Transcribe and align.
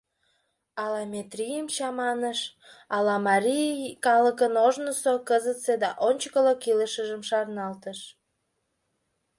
Ала 0.83 1.01
Метрийым 1.13 1.67
чаманыш, 1.75 2.39
ала 2.95 3.15
марий 3.27 3.75
калыкын 4.05 4.53
ожнысо, 4.65 5.11
кызытсе 5.27 5.73
да 5.83 5.89
ончыклык 6.07 6.61
илышыжым 6.71 7.21
шарналтыш. 7.29 7.99